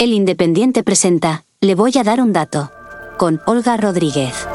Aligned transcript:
El 0.00 0.12
Independiente 0.12 0.84
presenta, 0.84 1.42
le 1.60 1.74
voy 1.74 1.90
a 1.98 2.04
dar 2.04 2.20
un 2.20 2.32
dato, 2.32 2.70
con 3.16 3.40
Olga 3.46 3.76
Rodríguez. 3.76 4.46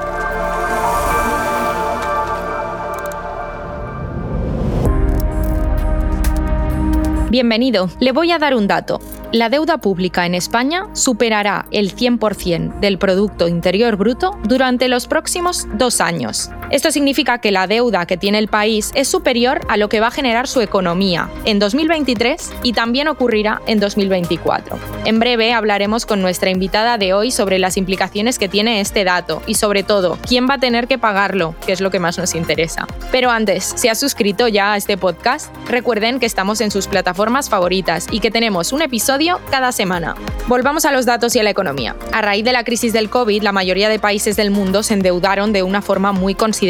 Bienvenido, 7.29 7.89
le 7.99 8.13
voy 8.13 8.31
a 8.31 8.39
dar 8.39 8.55
un 8.55 8.67
dato 8.67 9.01
la 9.33 9.49
deuda 9.49 9.79
pública 9.79 10.27
en 10.27 10.35
España 10.35 10.89
superará 10.93 11.65
el 11.71 11.95
100% 11.95 12.79
del 12.79 12.99
Producto 12.99 13.47
Interior 13.47 13.95
Bruto 13.95 14.37
durante 14.43 14.87
los 14.87 15.07
próximos 15.07 15.67
dos 15.73 16.01
años. 16.01 16.51
Esto 16.73 16.89
significa 16.89 17.37
que 17.37 17.51
la 17.51 17.67
deuda 17.67 18.07
que 18.07 18.17
tiene 18.17 18.39
el 18.39 18.47
país 18.47 18.89
es 18.95 19.07
superior 19.07 19.61
a 19.69 19.77
lo 19.77 19.89
que 19.89 19.99
va 19.99 20.07
a 20.07 20.11
generar 20.11 20.47
su 20.47 20.59
economía 20.59 21.29
en 21.45 21.59
2023 21.59 22.51
y 22.63 22.73
también 22.73 23.07
ocurrirá 23.07 23.61
en 23.67 23.79
2024. 23.79 24.79
En 25.05 25.19
breve 25.19 25.53
hablaremos 25.53 26.07
con 26.07 26.23
nuestra 26.23 26.49
invitada 26.49 26.97
de 26.97 27.13
hoy 27.13 27.29
sobre 27.29 27.59
las 27.59 27.77
implicaciones 27.77 28.39
que 28.39 28.49
tiene 28.49 28.81
este 28.81 29.03
dato 29.03 29.43
y 29.45 29.53
sobre 29.53 29.83
todo 29.83 30.17
quién 30.27 30.49
va 30.49 30.55
a 30.55 30.57
tener 30.57 30.87
que 30.87 30.97
pagarlo, 30.97 31.53
que 31.63 31.73
es 31.73 31.79
lo 31.79 31.91
que 31.91 31.99
más 31.99 32.17
nos 32.17 32.33
interesa. 32.33 32.87
Pero 33.11 33.29
antes, 33.29 33.71
si 33.75 33.87
has 33.87 33.99
suscrito 33.99 34.47
ya 34.47 34.73
a 34.73 34.77
este 34.77 34.97
podcast, 34.97 35.55
recuerden 35.67 36.19
que 36.19 36.25
estamos 36.25 36.59
en 36.59 36.71
sus 36.71 36.87
plataformas 36.87 37.51
favoritas 37.51 38.07
y 38.09 38.19
que 38.19 38.31
tenemos 38.31 38.73
un 38.73 38.81
episodio 38.81 39.39
cada 39.51 39.71
semana. 39.73 40.15
Volvamos 40.47 40.85
a 40.85 40.91
los 40.91 41.05
datos 41.05 41.35
y 41.35 41.39
a 41.39 41.43
la 41.43 41.51
economía. 41.51 41.95
A 42.11 42.23
raíz 42.23 42.43
de 42.43 42.51
la 42.51 42.63
crisis 42.63 42.93
del 42.93 43.11
COVID, 43.11 43.43
la 43.43 43.51
mayoría 43.51 43.89
de 43.89 43.99
países 43.99 44.35
del 44.35 44.49
mundo 44.49 44.81
se 44.81 44.95
endeudaron 44.95 45.53
de 45.53 45.61
una 45.61 45.83
forma 45.83 46.13
muy 46.13 46.33
considerable. 46.33 46.62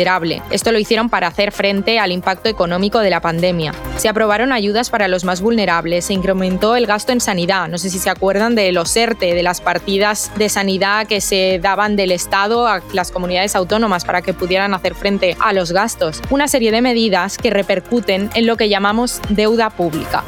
Esto 0.50 0.72
lo 0.72 0.80
hicieron 0.80 1.10
para 1.10 1.28
hacer 1.28 1.52
frente 1.52 2.00
al 2.00 2.12
impacto 2.12 2.50
económico 2.50 3.00
de 3.00 3.10
la 3.10 3.22
pandemia. 3.22 3.74
Se 3.98 4.10
aprobaron 4.10 4.52
ayudas 4.52 4.90
para 4.90 5.08
los 5.08 5.24
más 5.24 5.42
vulnerables, 5.42 6.06
se 6.06 6.14
incrementó 6.14 6.76
el 6.76 6.88
gasto 6.88 7.12
en 7.12 7.22
sanidad. 7.22 7.68
No 7.68 7.78
sé 7.78 7.90
si 7.90 8.00
se 8.00 8.10
acuerdan 8.10 8.56
de 8.56 8.72
los 8.72 8.96
ERTE, 8.96 9.34
de 9.34 9.44
las 9.44 9.62
partidas 9.62 10.32
de 10.38 10.50
sanidad 10.50 11.08
que 11.08 11.22
se 11.22 11.60
daban 11.62 11.96
del 11.96 12.12
Estado 12.12 12.68
a 12.68 12.82
las 12.92 13.12
comunidades 13.12 13.56
autónomas 13.56 14.06
para 14.06 14.22
que 14.22 14.34
pudieran 14.34 14.74
hacer 14.74 14.96
frente 14.96 15.38
a 15.40 15.54
los 15.54 15.72
gastos. 15.72 16.22
Una 16.30 16.48
serie 16.48 16.72
de 16.72 16.82
medidas 16.82 17.38
que 17.38 17.50
repercuten 17.50 18.30
en 18.34 18.48
lo 18.48 18.58
que 18.58 18.70
llamamos 18.70 19.22
deuda 19.30 19.70
pública. 19.70 20.24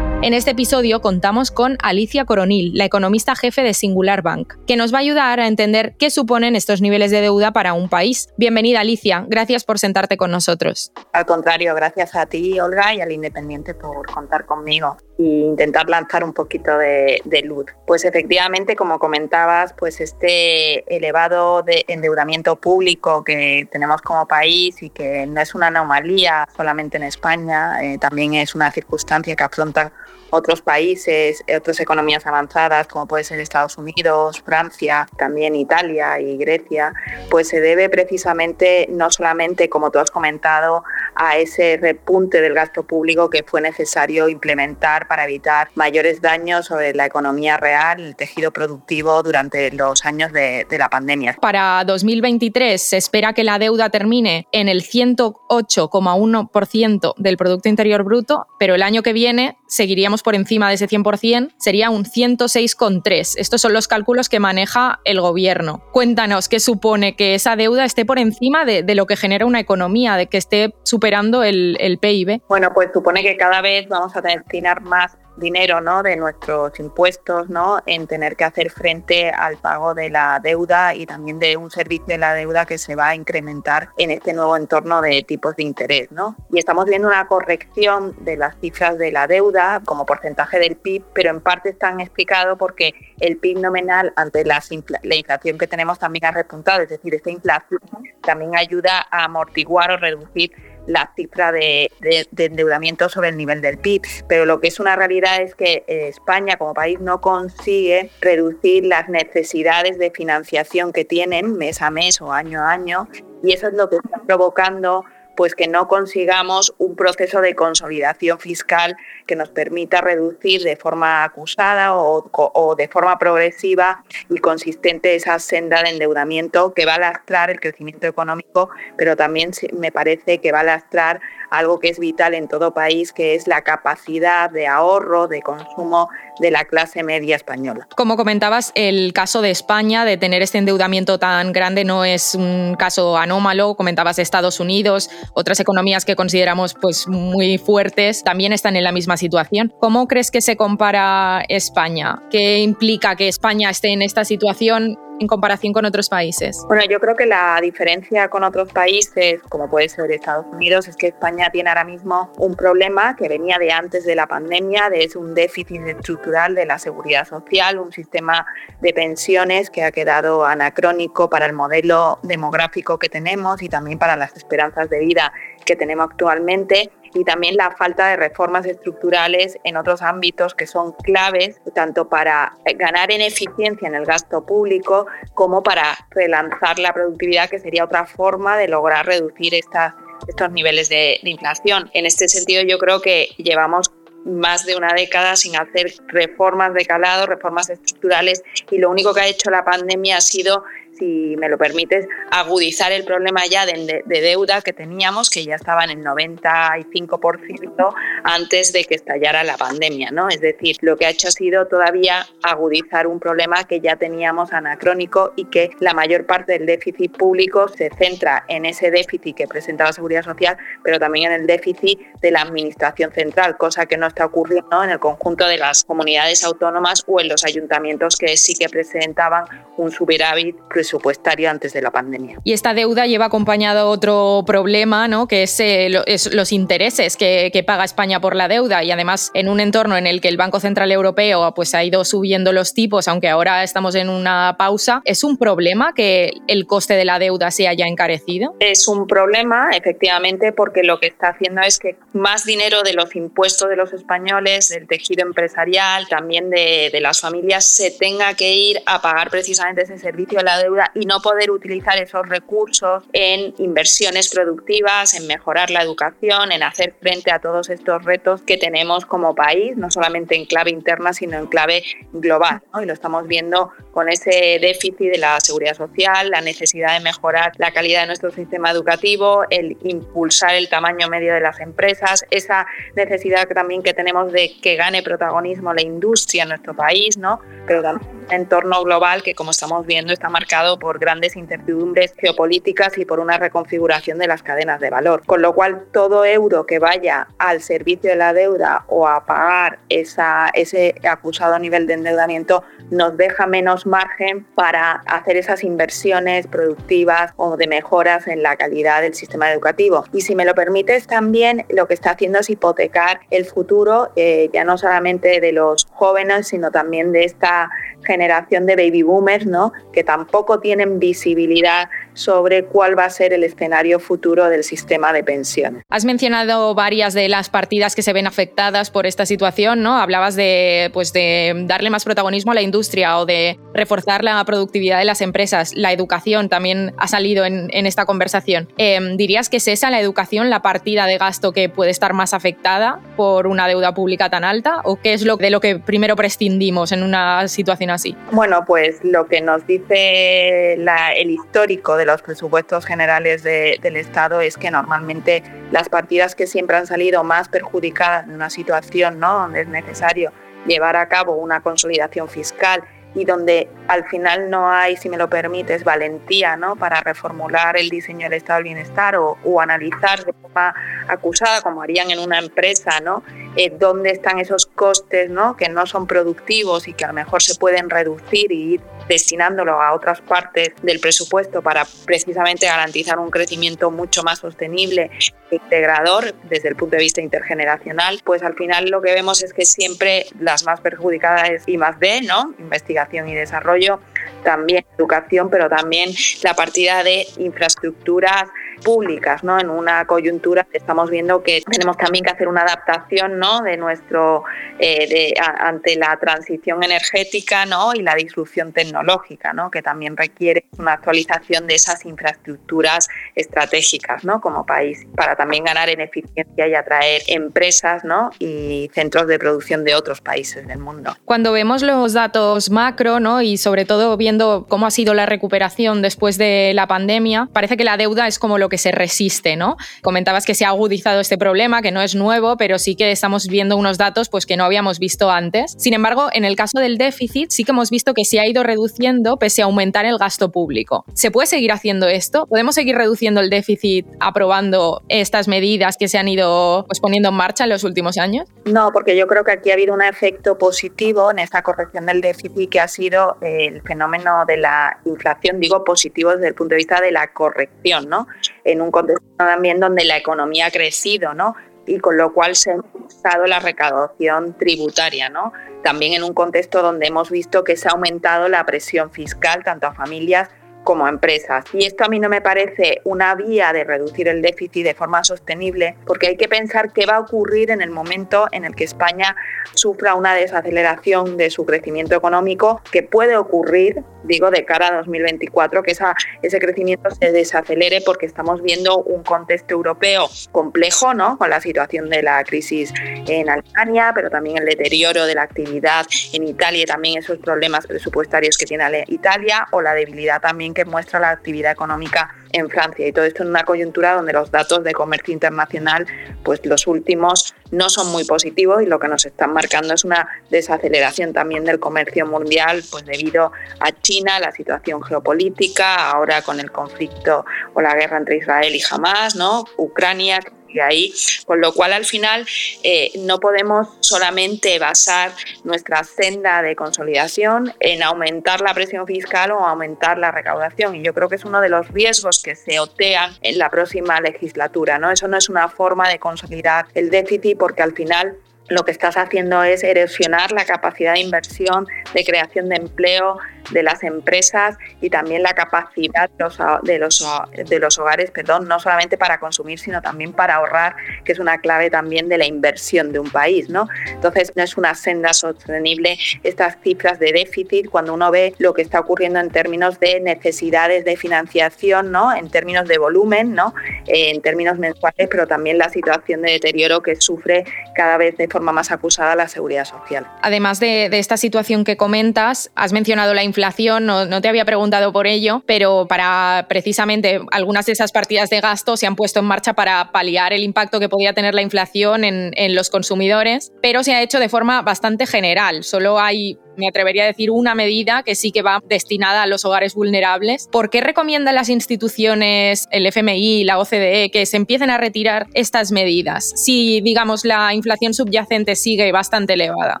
En 0.22 0.34
este 0.34 0.50
episodio 0.50 1.00
contamos 1.00 1.50
con 1.50 1.78
Alicia 1.82 2.26
Coronil, 2.26 2.72
la 2.74 2.84
economista 2.84 3.34
jefe 3.34 3.62
de 3.62 3.72
Singular 3.72 4.20
Bank, 4.20 4.52
que 4.66 4.76
nos 4.76 4.92
va 4.92 4.98
a 4.98 5.00
ayudar 5.00 5.40
a 5.40 5.46
entender 5.46 5.94
qué 5.98 6.10
suponen 6.10 6.56
estos 6.56 6.82
niveles 6.82 7.10
de 7.10 7.22
deuda 7.22 7.52
para 7.52 7.72
un 7.72 7.88
país. 7.88 8.28
Bienvenida 8.36 8.80
Alicia, 8.80 9.24
gracias 9.28 9.64
por 9.64 9.78
sentarte 9.78 10.18
con 10.18 10.30
nosotros. 10.30 10.92
Al 11.14 11.24
contrario, 11.24 11.74
gracias 11.74 12.14
a 12.14 12.26
ti 12.26 12.60
Olga 12.60 12.94
y 12.94 13.00
al 13.00 13.12
Independiente 13.12 13.72
por 13.72 14.12
contar 14.12 14.44
conmigo 14.44 14.98
e 15.20 15.22
intentar 15.22 15.88
lanzar 15.88 16.24
un 16.24 16.32
poquito 16.32 16.78
de, 16.78 17.42
luz. 17.44 17.66
Pues 17.86 18.04
efectivamente, 18.04 18.74
como 18.74 18.98
comentabas, 18.98 19.74
pues 19.74 20.00
este 20.00 20.94
elevado 20.94 21.62
de 21.62 21.84
endeudamiento 21.88 22.56
público 22.56 23.22
que 23.24 23.68
tenemos 23.70 24.00
como 24.02 24.26
país 24.26 24.82
y 24.82 24.90
que 24.90 25.26
no 25.26 25.40
es 25.40 25.54
una 25.54 25.66
anomalía 25.66 26.48
solamente 26.56 26.96
en 26.96 27.02
España, 27.04 27.82
eh, 27.82 27.98
también 27.98 28.34
es 28.34 28.54
una 28.54 28.70
circunstancia 28.70 29.36
que 29.36 29.44
afronta 29.44 29.92
otros 30.30 30.62
países, 30.62 31.44
otras 31.54 31.80
economías 31.80 32.26
avanzadas, 32.26 32.86
como 32.86 33.06
puede 33.06 33.24
ser 33.24 33.40
Estados 33.40 33.78
Unidos, 33.78 34.42
Francia, 34.44 35.08
también 35.16 35.54
Italia 35.54 36.20
y 36.20 36.36
Grecia, 36.36 36.92
pues 37.30 37.48
se 37.48 37.60
debe 37.60 37.88
precisamente 37.88 38.86
no 38.90 39.10
solamente, 39.10 39.68
como 39.68 39.90
tú 39.90 39.98
has 39.98 40.10
comentado, 40.10 40.84
a 41.14 41.36
ese 41.36 41.78
repunte 41.80 42.40
del 42.40 42.54
gasto 42.54 42.84
público 42.84 43.28
que 43.28 43.42
fue 43.42 43.60
necesario 43.60 44.28
implementar 44.28 45.08
para 45.08 45.24
evitar 45.24 45.70
mayores 45.74 46.22
daños 46.22 46.66
sobre 46.66 46.94
la 46.94 47.06
economía 47.06 47.56
real, 47.56 48.00
el 48.00 48.14
tejido 48.16 48.52
productivo 48.52 49.22
durante 49.22 49.70
los 49.72 50.04
años 50.04 50.32
de, 50.32 50.66
de 50.68 50.78
la 50.78 50.88
pandemia. 50.88 51.36
Para 51.40 51.84
2023 51.84 52.80
se 52.80 52.96
espera 52.96 53.32
que 53.32 53.44
la 53.44 53.58
deuda 53.58 53.90
termine 53.90 54.46
en 54.52 54.68
el 54.68 54.82
108,1% 54.82 57.14
del 57.16 57.36
Producto 57.36 57.68
Interior 57.68 58.04
Bruto, 58.04 58.46
pero 58.58 58.74
el 58.74 58.82
año 58.82 59.02
que 59.02 59.12
viene 59.12 59.56
seguiríamos 59.66 60.19
por 60.22 60.34
encima 60.34 60.68
de 60.68 60.74
ese 60.74 60.88
100%, 60.88 61.52
sería 61.58 61.90
un 61.90 62.04
106,3. 62.04 63.34
Estos 63.36 63.60
son 63.60 63.72
los 63.72 63.88
cálculos 63.88 64.28
que 64.28 64.40
maneja 64.40 65.00
el 65.04 65.20
gobierno. 65.20 65.82
Cuéntanos 65.92 66.48
qué 66.48 66.60
supone 66.60 67.16
que 67.16 67.34
esa 67.34 67.56
deuda 67.56 67.84
esté 67.84 68.04
por 68.04 68.18
encima 68.18 68.64
de, 68.64 68.94
lo 68.94 69.06
que 69.06 69.16
genera 69.16 69.46
una 69.46 69.60
economía, 69.60 70.16
de 70.16 70.26
que 70.26 70.38
esté 70.38 70.74
superando 70.82 71.42
el, 71.42 71.76
el 71.80 71.98
PIB. 71.98 72.42
Bueno, 72.48 72.72
pues 72.74 72.90
supone 72.92 73.22
que 73.22 73.36
cada 73.36 73.60
vez 73.60 73.88
vamos 73.88 74.14
a 74.16 74.20
destinar 74.20 74.80
más 74.80 75.16
dinero 75.40 75.80
¿no? 75.80 76.02
de 76.02 76.16
nuestros 76.16 76.78
impuestos 76.78 77.48
¿no? 77.48 77.82
en 77.86 78.06
tener 78.06 78.36
que 78.36 78.44
hacer 78.44 78.70
frente 78.70 79.30
al 79.30 79.56
pago 79.56 79.94
de 79.94 80.10
la 80.10 80.38
deuda 80.40 80.94
y 80.94 81.06
también 81.06 81.38
de 81.38 81.56
un 81.56 81.70
servicio 81.70 82.06
de 82.06 82.18
la 82.18 82.34
deuda 82.34 82.66
que 82.66 82.78
se 82.78 82.94
va 82.94 83.08
a 83.08 83.14
incrementar 83.14 83.88
en 83.98 84.10
este 84.10 84.32
nuevo 84.32 84.56
entorno 84.56 85.00
de 85.00 85.22
tipos 85.22 85.56
de 85.56 85.64
interés. 85.64 86.12
¿no? 86.12 86.36
Y 86.52 86.58
estamos 86.58 86.84
viendo 86.84 87.08
una 87.08 87.26
corrección 87.26 88.14
de 88.20 88.36
las 88.36 88.56
cifras 88.60 88.98
de 88.98 89.10
la 89.10 89.26
deuda 89.26 89.80
como 89.84 90.06
porcentaje 90.06 90.58
del 90.58 90.76
PIB, 90.76 91.02
pero 91.12 91.30
en 91.30 91.40
parte 91.40 91.70
están 91.70 92.00
explicado 92.00 92.56
porque 92.56 92.94
el 93.18 93.38
PIB 93.38 93.58
nominal 93.58 94.12
ante 94.16 94.44
la, 94.44 94.62
la 95.02 95.14
inflación 95.16 95.58
que 95.58 95.66
tenemos 95.66 95.98
también 95.98 96.26
ha 96.26 96.32
repuntado, 96.32 96.82
es 96.82 96.90
decir, 96.90 97.14
esta 97.14 97.30
inflación 97.30 97.80
también 98.22 98.56
ayuda 98.56 99.06
a 99.10 99.24
amortiguar 99.24 99.90
o 99.92 99.96
reducir 99.96 100.52
la 100.86 101.12
cifra 101.14 101.52
de, 101.52 101.90
endeudamiento 102.36 103.08
sobre 103.08 103.28
el 103.28 103.36
nivel 103.36 103.60
del 103.60 103.78
PIB. 103.78 104.02
Pero 104.28 104.44
lo 104.46 104.60
que 104.60 104.68
es 104.68 104.80
una 104.80 104.96
realidad 104.96 105.42
es 105.42 105.54
que 105.54 105.84
eh, 105.86 106.08
España 106.08 106.56
como 106.56 106.74
país 106.74 107.00
no 107.00 107.20
consigue 107.20 108.10
reducir 108.20 108.84
las 108.84 109.08
necesidades 109.08 109.98
de 109.98 110.10
financiación 110.10 110.92
que 110.92 111.04
tienen 111.04 111.56
mes 111.56 111.82
a 111.82 111.90
mes 111.90 112.20
o 112.20 112.32
año 112.32 112.60
a 112.60 112.72
año 112.72 113.08
y 113.42 113.52
eso 113.52 113.68
es 113.68 113.74
lo 113.74 113.88
que 113.88 113.96
está 113.96 114.20
provocando 114.26 115.04
pues 115.40 115.54
que 115.54 115.68
no 115.68 115.88
consigamos 115.88 116.74
un 116.76 116.94
proceso 116.94 117.40
de 117.40 117.54
consolidación 117.54 118.38
fiscal 118.38 118.94
que 119.24 119.36
nos 119.36 119.48
permita 119.48 120.02
reducir 120.02 120.62
de 120.64 120.76
forma 120.76 121.24
acusada 121.24 121.96
o, 121.96 122.74
de 122.76 122.88
forma 122.88 123.18
progresiva 123.18 124.04
y 124.28 124.36
consistente 124.36 125.14
esa 125.14 125.38
senda 125.38 125.82
de 125.82 125.92
endeudamiento 125.92 126.74
que 126.74 126.84
va 126.84 126.96
a 126.96 126.98
lastrar 126.98 127.48
el 127.48 127.58
crecimiento 127.58 128.06
económico, 128.06 128.68
pero 128.98 129.16
también 129.16 129.52
me 129.72 129.90
parece 129.90 130.42
que 130.42 130.52
va 130.52 130.60
a 130.60 130.64
lastrar 130.64 131.22
algo 131.50 131.80
que 131.80 131.88
es 131.88 131.98
vital 131.98 132.34
en 132.34 132.48
todo 132.48 132.72
país, 132.72 133.12
que 133.12 133.34
es 133.34 133.46
la 133.46 133.62
capacidad 133.62 134.50
de 134.50 134.66
ahorro, 134.66 135.28
de 135.28 135.42
consumo 135.42 136.08
de 136.38 136.50
la 136.50 136.64
clase 136.64 137.02
media 137.02 137.36
española. 137.36 137.86
Como 137.96 138.16
comentabas, 138.16 138.72
el 138.74 139.12
caso 139.12 139.42
de 139.42 139.50
España 139.50 140.04
de 140.04 140.16
tener 140.16 140.42
este 140.42 140.58
endeudamiento 140.58 141.18
tan 141.18 141.52
grande 141.52 141.84
no 141.84 142.04
es 142.04 142.34
un 142.34 142.76
caso 142.78 143.18
anómalo. 143.18 143.74
Comentabas 143.74 144.18
Estados 144.18 144.60
Unidos, 144.60 145.10
otras 145.34 145.60
economías 145.60 146.04
que 146.04 146.16
consideramos 146.16 146.74
pues 146.74 147.08
muy 147.08 147.58
fuertes 147.58 148.24
también 148.24 148.52
están 148.52 148.76
en 148.76 148.84
la 148.84 148.92
misma 148.92 149.16
situación. 149.16 149.72
¿Cómo 149.80 150.06
crees 150.08 150.30
que 150.30 150.40
se 150.40 150.56
compara 150.56 151.44
España? 151.48 152.22
¿Qué 152.30 152.58
implica 152.58 153.16
que 153.16 153.28
España 153.28 153.70
esté 153.70 153.92
en 153.92 154.02
esta 154.02 154.24
situación 154.24 154.98
en 155.20 155.26
comparación 155.26 155.74
con 155.74 155.84
otros 155.84 156.08
países? 156.08 156.64
Bueno, 156.66 156.82
yo 156.88 156.98
creo 156.98 157.14
que 157.14 157.26
la 157.26 157.60
diferencia 157.62 158.28
con 158.28 158.42
otros 158.42 158.72
países, 158.72 159.42
como 159.50 159.68
puede 159.68 159.88
ser 159.88 160.10
Estados 160.10 160.46
Unidos, 160.50 160.88
es 160.88 160.96
que 160.96 161.08
España 161.08 161.50
tiene 161.52 161.68
ahora 161.68 161.84
mismo 161.84 162.32
un 162.38 162.56
problema 162.56 163.14
que 163.16 163.28
venía 163.28 163.58
de 163.58 163.70
antes 163.70 164.06
de 164.06 164.14
la 164.14 164.26
pandemia, 164.26 164.88
de 164.88 165.04
es 165.04 165.16
un 165.16 165.34
déficit 165.34 165.82
estructural 165.82 166.54
de 166.54 166.64
la 166.64 166.78
seguridad 166.78 167.28
social, 167.28 167.78
un 167.78 167.92
sistema 167.92 168.46
de 168.80 168.94
pensiones 168.94 169.68
que 169.68 169.84
ha 169.84 169.92
quedado 169.92 170.46
anacrónico 170.46 171.28
para 171.28 171.44
el 171.44 171.52
modelo 171.52 172.18
demográfico 172.22 172.98
que 172.98 173.10
tenemos 173.10 173.62
y 173.62 173.68
también 173.68 173.98
para 173.98 174.16
las 174.16 174.34
esperanzas 174.34 174.88
de 174.88 175.00
vida 175.00 175.32
tenemos 175.76 176.10
actualmente 176.10 176.90
y 177.14 177.24
también 177.24 177.56
la 177.56 177.72
falta 177.72 178.08
de 178.08 178.16
reformas 178.16 178.66
estructurales 178.66 179.58
en 179.64 179.76
otros 179.76 180.02
ámbitos 180.02 180.54
que 180.54 180.66
son 180.66 180.92
claves 180.92 181.60
tanto 181.74 182.08
para 182.08 182.54
ganar 182.76 183.10
en 183.10 183.20
eficiencia 183.20 183.88
en 183.88 183.94
el 183.94 184.04
gasto 184.04 184.44
público 184.46 185.06
como 185.34 185.62
para 185.62 185.98
relanzar 186.10 186.78
la 186.78 186.92
productividad, 186.92 187.50
que 187.50 187.58
sería 187.58 187.84
otra 187.84 188.06
forma 188.06 188.56
de 188.56 188.68
lograr 188.68 189.06
reducir 189.06 189.54
estas, 189.54 189.94
estos 190.28 190.52
niveles 190.52 190.88
de 190.88 191.18
inflación. 191.24 191.90
En 191.94 192.06
este 192.06 192.28
sentido, 192.28 192.62
yo 192.62 192.78
creo 192.78 193.00
que 193.00 193.28
llevamos 193.38 193.90
más 194.24 194.66
de 194.66 194.76
una 194.76 194.92
década 194.94 195.36
sin 195.36 195.56
hacer 195.56 195.92
reformas 196.08 196.74
de 196.74 196.84
calado, 196.84 197.26
reformas 197.26 197.70
estructurales 197.70 198.42
y 198.70 198.78
lo 198.78 198.90
único 198.90 199.14
que 199.14 199.20
ha 199.20 199.26
hecho 199.26 199.50
la 199.50 199.64
pandemia 199.64 200.18
ha 200.18 200.20
sido 200.20 200.64
si 201.00 201.34
me 201.38 201.48
lo 201.48 201.58
permites, 201.58 202.06
agudizar 202.30 202.92
el 202.92 203.04
problema 203.04 203.40
ya 203.50 203.66
de, 203.66 204.04
deuda 204.06 204.60
que 204.60 204.72
teníamos, 204.72 205.30
que 205.30 205.44
ya 205.44 205.56
estaba 205.56 205.82
en 205.84 205.90
el 205.90 206.04
95% 206.04 207.94
antes 208.22 208.72
de 208.72 208.84
que 208.84 208.94
estallara 208.94 209.42
la 209.42 209.56
pandemia, 209.56 210.10
¿no? 210.12 210.28
Es 210.28 210.40
decir, 210.40 210.76
lo 210.82 210.96
que 210.96 211.06
ha 211.06 211.10
hecho 211.10 211.28
ha 211.28 211.32
sido 211.32 211.66
todavía 211.66 212.26
agudizar 212.42 213.06
un 213.06 213.18
problema 213.18 213.64
que 213.64 213.80
ya 213.80 213.96
teníamos 213.96 214.52
anacrónico 214.52 215.32
y 215.36 215.46
que 215.46 215.70
la 215.80 215.94
mayor 215.94 216.26
parte 216.26 216.52
del 216.52 216.66
déficit 216.66 217.16
público 217.16 217.68
se 217.68 217.90
centra 217.90 218.44
en 218.48 218.66
ese 218.66 218.90
déficit 218.90 219.36
que 219.36 219.48
presenta 219.48 219.84
la 219.84 219.92
Seguridad 219.92 220.22
Social, 220.22 220.58
pero 220.84 220.98
también 220.98 221.32
en 221.32 221.40
el 221.40 221.46
déficit 221.46 221.98
de 222.20 222.30
la 222.30 222.42
Administración 222.42 223.10
Central, 223.12 223.56
cosa 223.56 223.86
que 223.86 223.96
no 223.96 224.06
está 224.06 224.26
ocurriendo 224.26 224.84
en 224.84 224.90
el 224.90 224.98
conjunto 224.98 225.46
de 225.46 225.56
las 225.56 225.84
comunidades 225.84 226.44
autónomas 226.44 227.04
o 227.06 227.20
en 227.20 227.28
los 227.28 227.44
ayuntamientos 227.44 228.16
que 228.16 228.36
sí 228.36 228.54
que 228.54 228.68
presentaban 228.68 229.44
un 229.76 229.90
superávit 229.90 230.56
presupuestario 230.90 231.48
antes 231.48 231.72
de 231.72 231.82
la 231.82 231.92
pandemia. 231.92 232.38
Y 232.42 232.52
esta 232.52 232.74
deuda 232.74 233.06
lleva 233.06 233.26
acompañado 233.26 233.88
otro 233.88 234.42
problema, 234.44 235.06
¿no? 235.06 235.28
que 235.28 235.44
es, 235.44 235.60
eh, 235.60 235.88
los 235.88 236.52
intereses 236.52 237.16
que, 237.16 237.50
paga 237.66 237.84
España 237.84 238.20
por 238.20 238.34
la 238.34 238.48
deuda 238.48 238.82
y 238.82 238.90
además 238.90 239.30
en 239.34 239.48
un 239.48 239.60
entorno 239.60 239.98
en 239.98 240.06
el 240.06 240.22
que 240.22 240.28
el 240.28 240.38
Banco 240.38 240.60
Central 240.60 240.90
Europeo 240.90 241.52
pues, 241.54 241.74
ha 241.74 241.84
ido 241.84 242.04
subiendo 242.04 242.52
los 242.52 242.72
tipos, 242.72 243.06
aunque 243.06 243.28
ahora 243.28 243.62
estamos 243.62 243.94
en 243.94 244.08
una 244.08 244.56
pausa, 244.58 245.02
¿es 245.04 245.22
un 245.22 245.36
problema 245.36 245.92
que 245.94 246.32
el 246.48 246.66
coste 246.66 246.94
de 246.94 247.04
la 247.04 247.18
deuda 247.18 247.50
se 247.50 247.68
haya 247.68 247.86
encarecido? 247.86 248.56
Es 248.58 248.88
un 248.88 249.06
problema, 249.06 249.70
efectivamente, 249.72 250.52
porque 250.52 250.82
lo 250.82 250.98
que 250.98 251.08
está 251.08 251.28
haciendo 251.28 251.60
es 251.60 251.78
que 251.78 251.96
más 252.14 252.44
dinero 252.46 252.82
de 252.82 252.94
los 252.94 253.14
impuestos 253.14 253.68
de 253.68 253.76
los 253.76 253.92
españoles, 253.92 254.70
del 254.70 254.88
tejido 254.88 255.24
empresarial, 255.24 256.08
también 256.08 256.48
de, 256.48 256.88
de 256.90 257.00
las 257.00 257.20
familias, 257.20 257.66
se 257.66 257.90
tenga 257.90 258.34
que 258.34 258.54
ir 258.54 258.80
a 258.86 259.02
pagar 259.02 259.28
precisamente 259.30 259.82
ese 259.82 259.98
servicio 259.98 260.38
de 260.38 260.44
la 260.44 260.58
deuda 260.58 260.79
y 260.94 261.06
no 261.06 261.20
poder 261.20 261.50
utilizar 261.50 261.96
esos 261.98 262.28
recursos 262.28 263.04
en 263.12 263.54
inversiones 263.58 264.30
productivas, 264.30 265.14
en 265.14 265.26
mejorar 265.26 265.70
la 265.70 265.82
educación, 265.82 266.52
en 266.52 266.62
hacer 266.62 266.94
frente 267.00 267.30
a 267.30 267.38
todos 267.38 267.70
estos 267.70 268.04
retos 268.04 268.42
que 268.42 268.56
tenemos 268.56 269.06
como 269.06 269.34
país, 269.34 269.76
no 269.76 269.90
solamente 269.90 270.36
en 270.36 270.46
clave 270.46 270.70
interna, 270.70 271.12
sino 271.12 271.38
en 271.38 271.46
clave 271.46 271.82
global. 272.12 272.62
Y 272.80 272.86
lo 272.86 272.92
estamos 272.92 273.26
viendo 273.26 273.70
con 273.92 274.08
ese 274.08 274.58
déficit 274.60 275.12
de 275.12 275.18
la 275.18 275.40
seguridad 275.40 275.74
social, 275.74 276.30
la 276.30 276.40
necesidad 276.40 276.96
de 276.96 277.04
mejorar 277.04 277.52
la 277.58 277.72
calidad 277.72 278.02
de 278.02 278.06
nuestro 278.08 278.30
sistema 278.30 278.70
educativo, 278.70 279.44
el 279.50 279.76
impulsar 279.82 280.54
el 280.54 280.68
tamaño 280.68 281.08
medio 281.08 281.34
de 281.34 281.40
las 281.40 281.60
empresas, 281.60 282.24
esa 282.30 282.66
necesidad 282.94 283.48
también 283.48 283.82
que 283.82 283.94
tenemos 283.94 284.32
de 284.32 284.52
que 284.62 284.76
gane 284.76 285.02
protagonismo 285.02 285.74
la 285.74 285.82
industria 285.82 286.44
en 286.44 286.50
nuestro 286.50 286.74
país, 286.74 287.16
¿no? 287.16 287.40
pero 287.66 287.82
también 287.82 288.19
entorno 288.30 288.82
global 288.82 289.22
que, 289.22 289.34
como 289.34 289.50
estamos 289.50 289.86
viendo, 289.86 290.12
está 290.12 290.28
marcado 290.28 290.78
por 290.78 290.98
grandes 290.98 291.36
incertidumbres 291.36 292.14
geopolíticas 292.16 292.96
y 292.98 293.04
por 293.04 293.20
una 293.20 293.38
reconfiguración 293.38 294.18
de 294.18 294.26
las 294.26 294.42
cadenas 294.42 294.80
de 294.80 294.90
valor. 294.90 295.22
Con 295.26 295.42
lo 295.42 295.54
cual, 295.54 295.84
todo 295.92 296.24
euro 296.24 296.66
que 296.66 296.78
vaya 296.78 297.28
al 297.38 297.60
servicio 297.60 298.10
de 298.10 298.16
la 298.16 298.32
deuda 298.32 298.84
o 298.88 299.08
a 299.08 299.24
pagar 299.24 299.78
esa, 299.88 300.50
ese 300.54 300.94
acusado 301.08 301.58
nivel 301.58 301.86
de 301.86 301.94
endeudamiento 301.94 302.62
nos 302.90 303.16
deja 303.16 303.46
menos 303.46 303.86
margen 303.86 304.44
para 304.54 305.02
hacer 305.06 305.36
esas 305.36 305.64
inversiones 305.64 306.46
productivas 306.46 307.32
o 307.36 307.56
de 307.56 307.66
mejoras 307.66 308.26
en 308.26 308.42
la 308.42 308.56
calidad 308.56 309.02
del 309.02 309.14
sistema 309.14 309.50
educativo. 309.52 310.04
Y 310.12 310.22
si 310.22 310.34
me 310.34 310.44
lo 310.44 310.54
permites, 310.54 311.06
también 311.06 311.64
lo 311.68 311.86
que 311.86 311.94
está 311.94 312.10
haciendo 312.10 312.40
es 312.40 312.50
hipotecar 312.50 313.20
el 313.30 313.44
futuro, 313.44 314.10
eh, 314.16 314.50
ya 314.52 314.64
no 314.64 314.78
solamente 314.78 315.40
de 315.40 315.52
los 315.52 315.86
jóvenes, 315.92 316.48
sino 316.48 316.70
también 316.70 317.12
de 317.12 317.24
esta 317.24 317.70
generación 318.04 318.66
de 318.66 318.76
baby 318.76 319.02
boomers, 319.02 319.46
¿no? 319.46 319.72
que 319.92 320.04
tampoco 320.04 320.60
tienen 320.60 320.98
visibilidad 320.98 321.88
sobre 322.20 322.64
cuál 322.64 322.98
va 322.98 323.06
a 323.06 323.10
ser 323.10 323.32
el 323.32 323.44
escenario 323.44 323.98
futuro 323.98 324.48
del 324.48 324.62
sistema 324.62 325.12
de 325.12 325.24
pensiones. 325.24 325.82
Has 325.88 326.04
mencionado 326.04 326.74
varias 326.74 327.14
de 327.14 327.28
las 327.28 327.48
partidas 327.48 327.94
que 327.94 328.02
se 328.02 328.12
ven 328.12 328.26
afectadas 328.26 328.90
por 328.90 329.06
esta 329.06 329.26
situación, 329.26 329.82
¿no? 329.82 329.96
Hablabas 329.96 330.36
de, 330.36 330.90
pues 330.92 331.12
de 331.12 331.54
darle 331.66 331.90
más 331.90 332.04
protagonismo 332.04 332.52
a 332.52 332.54
la 332.54 332.62
industria 332.62 333.18
o 333.18 333.26
de 333.26 333.58
reforzar 333.72 334.22
la 334.22 334.44
productividad 334.44 334.98
de 334.98 335.04
las 335.04 335.20
empresas. 335.20 335.72
La 335.74 335.92
educación 335.92 336.48
también 336.48 336.92
ha 336.98 337.08
salido 337.08 337.44
en, 337.44 337.70
esta 337.86 338.04
conversación. 338.04 338.68
Em, 338.76 339.16
¿Dirías 339.16 339.48
que 339.48 339.56
es 339.56 339.66
esa 339.66 339.90
la 339.90 340.00
educación, 340.00 340.50
la 340.50 340.60
partida 340.60 341.06
de 341.06 341.16
gasto 341.16 341.52
que 341.52 341.68
puede 341.68 341.90
estar 341.90 342.12
más 342.12 342.34
afectada 342.34 343.00
por 343.16 343.46
una 343.46 343.66
deuda 343.66 343.94
pública 343.94 344.28
tan 344.28 344.44
alta? 344.44 344.82
¿O 344.84 344.96
qué 344.96 345.14
es 345.14 345.24
lo 345.24 345.36
de 345.36 345.50
lo 345.50 345.60
que 345.60 345.78
primero 345.78 346.14
prescindimos 346.16 346.92
en 346.92 347.02
una 347.02 347.48
situación 347.48 347.90
así? 347.90 348.14
Bueno, 348.32 348.64
pues 348.66 348.98
lo 349.02 349.26
que 349.26 349.40
nos 349.40 349.66
dice 349.66 350.74
el 350.74 351.30
histórico 351.30 351.96
de 351.96 352.09
los 352.10 352.22
presupuestos 352.22 352.84
generales 352.86 353.42
del 353.42 353.96
Estado 353.96 354.40
es 354.40 354.56
que 354.56 354.70
normalmente 354.70 355.42
las 355.70 355.88
partidas 355.88 356.34
que 356.34 356.46
siempre 356.46 356.76
han 356.76 356.86
salido 356.86 357.24
más 357.24 357.48
perjudicadas 357.48 358.24
en 358.24 358.34
una 358.34 358.50
situación 358.50 359.18
¿no? 359.20 359.40
donde 359.40 359.62
es 359.62 359.68
necesario 359.68 360.32
llevar 360.66 360.96
a 360.96 361.08
cabo 361.08 361.36
una 361.36 361.60
consolidación 361.60 362.28
fiscal 362.28 362.82
y 363.14 363.24
donde 363.24 363.68
al 363.88 364.04
final 364.08 364.50
no 364.50 364.70
hay, 364.70 364.96
si 364.96 365.08
me 365.08 365.16
lo 365.16 365.28
permites, 365.28 365.82
valentía 365.82 366.56
¿no? 366.56 366.76
para 366.76 367.00
reformular 367.00 367.76
el 367.76 367.88
diseño 367.88 368.28
del 368.28 368.34
estado 368.34 368.58
del 368.58 368.64
bienestar 368.64 369.16
o, 369.16 369.60
analizar 369.60 370.24
de 370.24 370.32
forma 370.32 370.74
acusada, 371.08 371.60
como 371.62 371.82
harían 371.82 372.10
en 372.10 372.20
una 372.20 372.38
empresa, 372.38 373.00
¿no? 373.00 373.22
Eh, 373.56 373.72
dónde 373.76 374.10
están 374.10 374.38
esos 374.38 374.66
costes 374.66 375.28
¿no? 375.28 375.56
que 375.56 375.68
no 375.68 375.84
son 375.86 376.06
productivos 376.06 376.86
y 376.86 376.92
que 376.92 377.04
a 377.04 377.08
lo 377.08 377.14
mejor 377.14 377.42
se 377.42 377.56
pueden 377.56 377.90
reducir 377.90 378.52
y 378.52 378.74
ir 378.74 378.80
destinándolo 379.08 379.82
a 379.82 379.92
otras 379.92 380.20
partes 380.20 380.72
del 380.82 381.00
presupuesto 381.00 381.60
para 381.60 381.84
precisamente 382.06 382.66
garantizar 382.66 383.18
un 383.18 383.28
crecimiento 383.28 383.90
mucho 383.90 384.22
más 384.22 384.38
sostenible 384.38 385.10
e 385.50 385.56
integrador 385.56 386.32
desde 386.44 386.68
el 386.68 386.76
punto 386.76 386.96
de 386.96 387.02
vista 387.02 387.20
intergeneracional, 387.20 388.20
pues 388.24 388.44
al 388.44 388.54
final 388.54 388.88
lo 388.88 389.02
que 389.02 389.12
vemos 389.12 389.42
es 389.42 389.52
que 389.52 389.66
siempre 389.66 390.26
las 390.38 390.62
más 390.62 390.80
perjudicadas 390.80 391.66
I 391.66 391.76
más 391.76 391.98
D, 391.98 392.22
¿no? 392.22 392.54
Investigación 392.60 393.28
y 393.28 393.34
desarrollo, 393.34 393.98
también 394.42 394.84
educación, 394.96 395.50
pero 395.50 395.68
también 395.68 396.10
la 396.42 396.54
partida 396.54 397.02
de 397.02 397.26
infraestructuras 397.38 398.48
públicas, 398.80 399.44
¿no? 399.44 399.58
En 399.60 399.70
una 399.70 400.06
coyuntura 400.06 400.66
estamos 400.72 401.10
viendo 401.10 401.42
que 401.42 401.62
tenemos 401.70 401.96
también 401.96 402.24
que 402.24 402.30
hacer 402.30 402.48
una 402.48 402.62
adaptación, 402.62 403.38
¿no? 403.38 403.60
De 403.60 403.76
nuestro 403.76 404.44
eh, 404.78 405.34
ante 405.38 405.96
la 405.96 406.16
transición 406.16 406.82
energética, 406.82 407.66
¿no? 407.66 407.92
Y 407.94 408.02
la 408.02 408.14
disrupción 408.14 408.72
tecnológica, 408.72 409.52
¿no? 409.52 409.70
Que 409.70 409.82
también 409.82 410.16
requiere 410.16 410.64
una 410.78 410.94
actualización 410.94 411.66
de 411.66 411.74
esas 411.74 412.04
infraestructuras 412.06 413.08
estratégicas, 413.34 414.24
¿no? 414.24 414.40
Como 414.40 414.64
país 414.64 415.06
para 415.14 415.36
también 415.36 415.64
ganar 415.64 415.88
en 415.88 416.00
eficiencia 416.00 416.66
y 416.66 416.74
atraer 416.74 417.22
empresas, 417.28 418.04
¿no? 418.04 418.30
Y 418.38 418.90
centros 418.94 419.26
de 419.26 419.38
producción 419.38 419.84
de 419.84 419.94
otros 419.94 420.20
países 420.20 420.66
del 420.66 420.78
mundo. 420.78 421.16
Cuando 421.24 421.52
vemos 421.52 421.82
los 421.82 422.12
datos 422.14 422.70
macro, 422.70 423.20
¿no? 423.20 423.42
Y 423.42 423.56
sobre 423.56 423.84
todo 423.84 424.09
viendo 424.16 424.66
cómo 424.68 424.86
ha 424.86 424.90
sido 424.90 425.14
la 425.14 425.26
recuperación 425.26 426.02
después 426.02 426.38
de 426.38 426.72
la 426.74 426.86
pandemia, 426.86 427.48
parece 427.52 427.76
que 427.76 427.84
la 427.84 427.96
deuda 427.96 428.26
es 428.26 428.38
como 428.38 428.58
lo 428.58 428.68
que 428.68 428.78
se 428.78 428.92
resiste, 428.92 429.56
¿no? 429.56 429.76
Comentabas 430.02 430.44
que 430.44 430.54
se 430.54 430.64
ha 430.64 430.68
agudizado 430.68 431.20
este 431.20 431.38
problema, 431.38 431.82
que 431.82 431.92
no 431.92 432.02
es 432.02 432.14
nuevo, 432.14 432.56
pero 432.56 432.78
sí 432.78 432.94
que 432.96 433.10
estamos 433.10 433.46
viendo 433.46 433.76
unos 433.76 433.98
datos 433.98 434.28
pues, 434.28 434.46
que 434.46 434.56
no 434.56 434.64
habíamos 434.64 434.98
visto 434.98 435.30
antes. 435.30 435.74
Sin 435.78 435.94
embargo, 435.94 436.28
en 436.32 436.44
el 436.44 436.56
caso 436.56 436.78
del 436.80 436.98
déficit, 436.98 437.50
sí 437.50 437.64
que 437.64 437.72
hemos 437.72 437.90
visto 437.90 438.14
que 438.14 438.24
se 438.24 438.40
ha 438.40 438.46
ido 438.46 438.62
reduciendo 438.62 439.36
pese 439.36 439.62
a 439.62 439.66
aumentar 439.66 440.06
el 440.06 440.18
gasto 440.18 440.50
público. 440.50 441.04
¿Se 441.14 441.30
puede 441.30 441.46
seguir 441.46 441.72
haciendo 441.72 442.08
esto? 442.08 442.46
¿Podemos 442.46 442.74
seguir 442.74 442.96
reduciendo 442.96 443.40
el 443.40 443.50
déficit 443.50 444.06
aprobando 444.18 445.02
estas 445.08 445.48
medidas 445.48 445.96
que 445.96 446.08
se 446.08 446.18
han 446.18 446.28
ido 446.28 446.84
pues, 446.86 447.00
poniendo 447.00 447.28
en 447.28 447.34
marcha 447.36 447.64
en 447.64 447.70
los 447.70 447.84
últimos 447.84 448.18
años? 448.18 448.48
No, 448.64 448.90
porque 448.92 449.16
yo 449.16 449.26
creo 449.26 449.44
que 449.44 449.52
aquí 449.52 449.70
ha 449.70 449.74
habido 449.74 449.94
un 449.94 450.02
efecto 450.02 450.58
positivo 450.58 451.30
en 451.30 451.38
esta 451.38 451.62
corrección 451.62 452.06
del 452.06 452.20
déficit 452.20 452.70
que 452.70 452.80
ha 452.80 452.88
sido 452.88 453.36
el 453.40 453.82
fenómeno 453.82 453.99
de 454.46 454.56
la 454.56 454.98
inflación, 455.04 455.60
digo 455.60 455.84
positivo 455.84 456.30
desde 456.30 456.48
el 456.48 456.54
punto 456.54 456.74
de 456.74 456.78
vista 456.78 457.00
de 457.00 457.10
la 457.10 457.32
corrección, 457.32 458.08
¿no? 458.08 458.26
en 458.64 458.80
un 458.80 458.90
contexto 458.90 459.24
también 459.36 459.80
donde 459.80 460.04
la 460.04 460.16
economía 460.16 460.66
ha 460.66 460.70
crecido, 460.70 461.34
¿no? 461.34 461.54
Y 461.86 461.98
con 461.98 462.16
lo 462.16 462.32
cual 462.32 462.54
se 462.54 462.70
ha 462.70 462.74
impulsado 462.74 463.46
la 463.46 463.58
recaudación 463.58 464.56
tributaria, 464.58 465.28
¿no? 465.28 465.52
También 465.82 466.12
en 466.12 466.22
un 466.22 466.34
contexto 466.34 466.82
donde 466.82 467.06
hemos 467.06 467.30
visto 467.30 467.64
que 467.64 467.76
se 467.76 467.88
ha 467.88 467.92
aumentado 467.92 468.48
la 468.48 468.64
presión 468.66 469.10
fiscal 469.10 469.64
tanto 469.64 469.86
a 469.86 469.94
familias 469.94 470.50
como 470.90 471.06
empresas. 471.06 471.66
Y 471.72 471.86
esto 471.86 472.02
a 472.02 472.08
mí 472.08 472.18
no 472.18 472.28
me 472.28 472.40
parece 472.40 473.00
una 473.04 473.36
vía 473.36 473.72
de 473.72 473.84
reducir 473.84 474.26
el 474.26 474.42
déficit 474.42 474.82
de 474.84 474.92
forma 474.92 475.22
sostenible, 475.22 475.94
porque 476.04 476.26
hay 476.26 476.36
que 476.36 476.48
pensar 476.48 476.92
qué 476.92 477.06
va 477.06 477.14
a 477.14 477.20
ocurrir 477.20 477.70
en 477.70 477.80
el 477.80 477.90
momento 477.90 478.48
en 478.50 478.64
el 478.64 478.74
que 478.74 478.82
España 478.82 479.36
sufra 479.74 480.16
una 480.16 480.34
desaceleración 480.34 481.36
de 481.36 481.48
su 481.50 481.64
crecimiento 481.64 482.16
económico, 482.16 482.80
que 482.90 483.04
puede 483.04 483.36
ocurrir 483.36 484.02
digo, 484.24 484.50
de 484.50 484.64
cara 484.64 484.88
a 484.88 484.96
2024, 484.98 485.82
que 485.82 485.92
esa, 485.92 486.14
ese 486.42 486.58
crecimiento 486.58 487.10
se 487.10 487.32
desacelere 487.32 488.00
porque 488.00 488.26
estamos 488.26 488.62
viendo 488.62 488.98
un 488.98 489.22
contexto 489.22 489.74
europeo 489.74 490.28
complejo, 490.52 491.14
¿no? 491.14 491.38
Con 491.38 491.50
la 491.50 491.60
situación 491.60 492.10
de 492.10 492.22
la 492.22 492.44
crisis 492.44 492.92
en 492.98 493.48
Alemania, 493.48 494.12
pero 494.14 494.30
también 494.30 494.58
el 494.58 494.66
deterioro 494.66 495.24
de 495.26 495.34
la 495.34 495.42
actividad 495.42 496.06
en 496.32 496.46
Italia 496.46 496.82
y 496.82 496.86
también 496.86 497.18
esos 497.18 497.38
problemas 497.38 497.86
presupuestarios 497.86 498.58
que 498.58 498.66
tiene 498.66 499.04
Italia 499.08 499.66
o 499.72 499.82
la 499.82 499.94
debilidad 499.94 500.40
también 500.40 500.74
que 500.74 500.79
muestra 500.84 501.20
la 501.20 501.30
actividad 501.30 501.72
económica 501.72 502.34
en 502.52 502.68
Francia 502.68 503.06
y 503.06 503.12
todo 503.12 503.24
esto 503.24 503.42
en 503.42 503.50
una 503.50 503.64
coyuntura 503.64 504.14
donde 504.14 504.32
los 504.32 504.50
datos 504.50 504.82
de 504.82 504.92
comercio 504.92 505.32
internacional, 505.32 506.06
pues 506.42 506.64
los 506.64 506.86
últimos 506.86 507.54
no 507.70 507.88
son 507.88 508.10
muy 508.10 508.24
positivos 508.24 508.82
y 508.82 508.86
lo 508.86 508.98
que 508.98 509.08
nos 509.08 509.24
están 509.24 509.52
marcando 509.52 509.94
es 509.94 510.04
una 510.04 510.28
desaceleración 510.50 511.32
también 511.32 511.64
del 511.64 511.78
comercio 511.78 512.26
mundial, 512.26 512.82
pues 512.90 513.04
debido 513.04 513.52
a 513.78 513.92
China, 514.00 514.40
la 514.40 514.52
situación 514.52 515.02
geopolítica, 515.02 516.10
ahora 516.10 516.42
con 516.42 516.58
el 516.60 516.72
conflicto 516.72 517.44
o 517.74 517.80
la 517.80 517.94
guerra 517.94 518.18
entre 518.18 518.38
Israel 518.38 518.74
y 518.74 518.82
Hamas, 518.90 519.36
¿no? 519.36 519.64
Ucrania, 519.76 520.40
ahí, 520.78 521.12
con 521.46 521.60
lo 521.60 521.72
cual 521.72 521.92
al 521.92 522.04
final 522.04 522.46
eh, 522.82 523.10
no 523.18 523.40
podemos 523.40 523.88
solamente 524.00 524.78
basar 524.78 525.32
nuestra 525.64 526.04
senda 526.04 526.62
de 526.62 526.76
consolidación 526.76 527.74
en 527.80 528.02
aumentar 528.02 528.60
la 528.60 528.74
presión 528.74 529.06
fiscal 529.06 529.52
o 529.52 529.60
aumentar 529.60 530.18
la 530.18 530.30
recaudación. 530.30 530.96
Y 530.96 531.02
yo 531.02 531.14
creo 531.14 531.28
que 531.28 531.36
es 531.36 531.44
uno 531.44 531.60
de 531.60 531.68
los 531.68 531.88
riesgos 531.88 532.42
que 532.42 532.54
se 532.54 532.78
otean 532.78 533.32
en 533.42 533.58
la 533.58 533.70
próxima 533.70 534.20
legislatura. 534.20 534.98
¿no? 534.98 535.10
Eso 535.10 535.28
no 535.28 535.36
es 535.36 535.48
una 535.48 535.68
forma 535.68 536.08
de 536.08 536.18
consolidar 536.18 536.86
el 536.94 537.10
déficit 537.10 537.58
porque 537.58 537.82
al 537.82 537.92
final 537.94 538.36
lo 538.70 538.84
que 538.84 538.92
estás 538.92 539.16
haciendo 539.16 539.62
es 539.64 539.82
erosionar 539.82 540.52
la 540.52 540.64
capacidad 540.64 541.14
de 541.14 541.20
inversión, 541.20 541.86
de 542.14 542.24
creación 542.24 542.68
de 542.68 542.76
empleo 542.76 543.38
de 543.72 543.82
las 543.82 544.02
empresas 544.02 544.76
y 545.00 545.10
también 545.10 545.42
la 545.42 545.54
capacidad 545.54 546.30
de 546.30 546.98
los, 546.98 547.22
de 547.62 547.78
los, 547.78 547.98
hogares, 547.98 548.30
perdón, 548.30 548.66
no 548.68 548.80
solamente 548.80 549.16
para 549.18 549.38
consumir, 549.38 549.78
sino 549.78 550.00
también 550.00 550.32
para 550.32 550.56
ahorrar, 550.56 550.96
que 551.24 551.32
es 551.32 551.38
una 551.38 551.58
clave 551.58 551.90
también 551.90 552.28
de 552.28 552.38
la 552.38 552.46
inversión 552.46 553.12
de 553.12 553.18
un 553.18 553.30
país. 553.30 553.68
¿no? 553.68 553.88
Entonces, 554.08 554.52
no 554.56 554.62
es 554.62 554.76
una 554.76 554.94
senda 554.94 555.32
sostenible 555.32 556.18
estas 556.42 556.78
cifras 556.82 557.18
de 557.18 557.32
déficit 557.32 557.88
cuando 557.90 558.14
uno 558.14 558.30
ve 558.30 558.54
lo 558.58 558.74
que 558.74 558.82
está 558.82 559.00
ocurriendo 559.00 559.40
en 559.40 559.50
términos 559.50 560.00
de 560.00 560.20
necesidades 560.20 561.04
de 561.04 561.16
financiación, 561.16 562.10
¿no? 562.10 562.34
en 562.34 562.50
términos 562.50 562.88
de 562.88 562.98
volumen, 562.98 563.54
¿no? 563.54 563.74
en 564.06 564.40
términos 564.42 564.78
mensuales, 564.78 565.28
pero 565.30 565.46
también 565.46 565.78
la 565.78 565.90
situación 565.90 566.42
de 566.42 566.52
deterioro 566.52 567.02
que 567.02 567.16
sufre 567.16 567.64
cada 567.94 568.16
vez 568.16 568.36
de 568.36 568.48
forma 568.48 568.59
más 568.60 568.90
acusada 568.90 569.34
la 569.34 569.48
seguridad 569.48 569.84
social. 569.84 570.26
Además 570.42 570.80
de, 570.80 571.06
esta 571.12 571.36
situación 571.36 571.84
que 571.84 571.96
comentas, 571.96 572.70
has 572.74 572.92
mencionado 572.92 573.34
la 573.34 573.42
inflación, 573.42 574.06
no, 574.06 574.40
te 574.40 574.48
había 574.48 574.64
preguntado 574.64 575.12
por 575.12 575.26
ello, 575.26 575.62
pero 575.66 576.06
para 576.08 576.66
precisamente 576.68 577.40
algunas 577.50 577.86
de 577.86 577.92
esas 577.92 578.12
partidas 578.12 578.50
de 578.50 578.60
gasto 578.60 578.96
se 578.96 579.06
han 579.06 579.16
puesto 579.16 579.40
en 579.40 579.46
marcha 579.46 579.74
para 579.74 580.12
paliar 580.12 580.52
el 580.52 580.62
impacto 580.62 581.00
que 581.00 581.08
podía 581.08 581.32
tener 581.32 581.54
la 581.54 581.62
inflación 581.62 582.24
en 582.24 582.74
los 582.74 582.90
consumidores, 582.90 583.72
pero 583.82 584.02
se 584.02 584.14
ha 584.14 584.22
hecho 584.22 584.38
de 584.38 584.48
forma 584.48 584.82
bastante 584.82 585.26
general. 585.26 585.84
Solo 585.84 586.18
hay 586.18 586.58
me 586.80 586.88
atrevería 586.88 587.24
a 587.24 587.26
decir 587.26 587.50
una 587.50 587.74
medida 587.74 588.22
que 588.24 588.34
sí 588.34 588.50
que 588.50 588.62
va 588.62 588.82
destinada 588.88 589.42
a 589.42 589.46
los 589.46 589.64
hogares 589.64 589.94
vulnerables. 589.94 590.68
¿Por 590.72 590.90
qué 590.90 591.00
recomiendan 591.00 591.54
las 591.54 591.68
instituciones, 591.68 592.88
el 592.90 593.06
FMI, 593.06 593.64
la 593.64 593.78
OCDE, 593.78 594.30
que 594.32 594.46
se 594.46 594.56
empiecen 594.56 594.90
a 594.90 594.98
retirar 594.98 595.46
estas 595.54 595.92
medidas 595.92 596.52
si, 596.56 597.00
digamos, 597.02 597.44
la 597.44 597.74
inflación 597.74 598.14
subyacente 598.14 598.74
sigue 598.74 599.12
bastante 599.12 599.52
elevada? 599.52 600.00